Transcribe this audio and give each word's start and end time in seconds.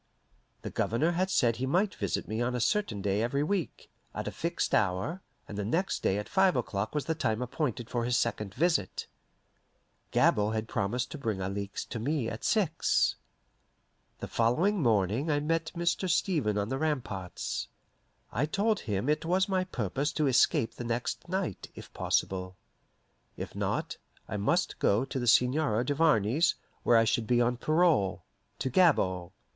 The 0.63 0.71
Governor 0.71 1.11
had 1.11 1.29
said 1.29 1.57
he 1.57 1.67
might 1.67 1.93
visit 1.93 2.27
me 2.27 2.41
on 2.41 2.55
a 2.55 2.59
certain 2.59 3.03
day 3.03 3.21
every 3.21 3.43
week, 3.43 3.87
at 4.15 4.27
a 4.27 4.31
fixed 4.31 4.73
hour, 4.73 5.21
and 5.47 5.59
the 5.59 5.63
next 5.63 6.01
day 6.01 6.17
at 6.17 6.27
five 6.27 6.55
o'clock 6.55 6.95
was 6.95 7.05
the 7.05 7.13
time 7.13 7.39
appointed 7.39 7.87
for 7.87 8.03
his 8.03 8.17
second 8.17 8.55
visit. 8.55 9.05
Gabord 10.11 10.55
had 10.55 10.67
promised 10.67 11.11
to 11.11 11.19
bring 11.19 11.39
Alixe 11.39 11.85
to 11.85 11.99
me 11.99 12.27
at 12.27 12.43
six. 12.43 13.15
The 14.17 14.27
following 14.27 14.81
morning 14.81 15.29
I 15.29 15.39
met 15.39 15.71
Mr. 15.75 16.09
Stevens 16.09 16.57
on 16.57 16.69
the 16.69 16.79
ramparts. 16.79 17.67
I 18.31 18.47
told 18.47 18.79
him 18.79 19.07
it 19.07 19.23
was 19.23 19.47
my 19.47 19.65
purpose 19.65 20.11
to 20.13 20.25
escape 20.25 20.73
the 20.73 20.83
next 20.83 21.29
night, 21.29 21.69
if 21.75 21.93
possible. 21.93 22.55
If 23.37 23.55
not, 23.55 23.97
I 24.27 24.37
must 24.37 24.79
go 24.79 25.05
to 25.05 25.19
the 25.19 25.27
Seigneur 25.27 25.83
Duvarney's, 25.83 26.55
where 26.81 26.97
I 26.97 27.03
should 27.03 27.27
be 27.27 27.39
on 27.39 27.57
parole 27.57 28.23
to 28.57 28.71
Gabord. 28.71 29.29